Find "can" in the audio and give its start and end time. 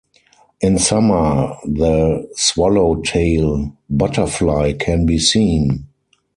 4.73-5.05